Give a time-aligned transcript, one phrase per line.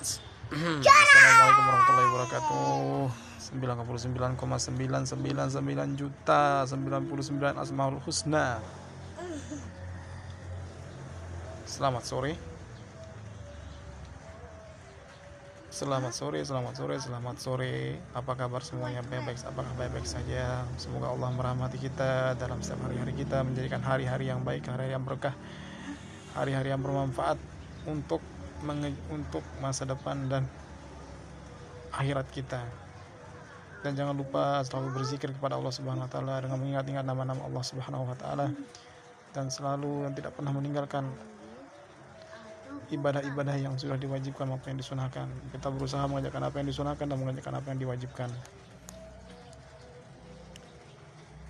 [0.00, 3.12] Assalamualaikum warahmatullahi wabarakatuh
[4.40, 8.64] 99,999 juta 99 asmaul husna
[11.68, 12.32] Selamat sore
[15.68, 18.00] Selamat sore, selamat sore, selamat sore.
[18.16, 19.04] Apa kabar semuanya?
[19.04, 20.64] Baik-baik, apakah baik-baik saja?
[20.80, 25.36] Semoga Allah merahmati kita dalam setiap hari-hari kita, menjadikan hari-hari yang baik, hari-hari yang berkah,
[26.34, 27.38] hari-hari yang bermanfaat
[27.86, 28.18] untuk
[29.08, 30.44] untuk masa depan dan
[31.94, 32.62] akhirat kita.
[33.80, 38.04] Dan jangan lupa selalu berzikir kepada Allah Subhanahu wa taala dengan mengingat-ingat nama-nama Allah Subhanahu
[38.04, 38.52] wa taala
[39.32, 41.08] dan selalu yang tidak pernah meninggalkan
[42.90, 45.26] ibadah-ibadah yang sudah diwajibkan maupun yang disunahkan.
[45.54, 48.30] Kita berusaha mengerjakan apa yang disunahkan dan mengerjakan apa yang diwajibkan.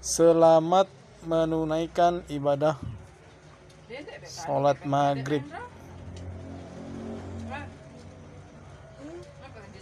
[0.00, 0.88] Selamat
[1.26, 2.78] menunaikan ibadah
[4.24, 5.42] sholat maghrib.